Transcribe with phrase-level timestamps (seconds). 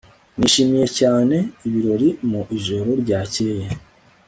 [0.37, 1.35] nishimiye cyane
[1.67, 3.67] ibirori mu ijoro ryakeye